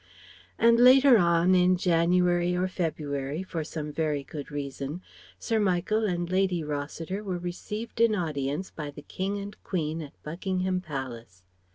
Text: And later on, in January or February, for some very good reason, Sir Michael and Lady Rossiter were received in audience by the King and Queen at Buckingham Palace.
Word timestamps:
And 0.57 0.79
later 0.79 1.19
on, 1.19 1.53
in 1.53 1.77
January 1.77 2.55
or 2.55 2.67
February, 2.67 3.43
for 3.43 3.63
some 3.63 3.91
very 3.93 4.23
good 4.23 4.49
reason, 4.49 5.03
Sir 5.37 5.59
Michael 5.59 6.05
and 6.07 6.27
Lady 6.27 6.63
Rossiter 6.63 7.23
were 7.23 7.37
received 7.37 8.01
in 8.01 8.15
audience 8.15 8.71
by 8.71 8.89
the 8.89 9.03
King 9.03 9.37
and 9.37 9.55
Queen 9.63 10.01
at 10.01 10.13
Buckingham 10.23 10.81
Palace. 10.81 11.43